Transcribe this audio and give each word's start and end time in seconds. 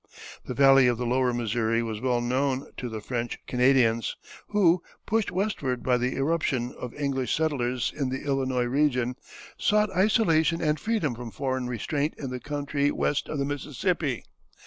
The 0.45 0.55
valley 0.55 0.87
of 0.87 0.97
the 0.97 1.05
lower 1.05 1.31
Missouri 1.31 1.83
was 1.83 2.01
well 2.01 2.21
known 2.21 2.71
to 2.77 2.89
the 2.89 3.01
French 3.01 3.37
Canadians, 3.45 4.15
who, 4.47 4.81
pushed 5.05 5.29
westward 5.29 5.83
by 5.83 5.97
the 5.97 6.15
irruption 6.15 6.73
of 6.79 6.95
English 6.95 7.35
settlers 7.35 7.93
in 7.95 8.09
the 8.09 8.25
Illinois 8.25 8.63
region, 8.63 9.15
sought 9.59 9.91
isolation 9.95 10.59
and 10.59 10.79
freedom 10.79 11.13
from 11.13 11.29
foreign 11.29 11.67
restraint 11.67 12.15
in 12.17 12.31
the 12.31 12.39
country 12.39 12.89
west 12.89 13.29
of 13.29 13.37
the 13.37 13.45
Mississippi. 13.45 14.23